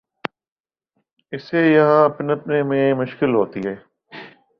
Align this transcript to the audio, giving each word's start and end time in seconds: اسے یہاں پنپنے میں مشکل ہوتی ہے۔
اسے 1.31 1.61
یہاں 1.73 2.09
پنپنے 2.09 2.63
میں 2.63 2.93
مشکل 2.93 3.35
ہوتی 3.35 3.61
ہے۔ 3.65 3.75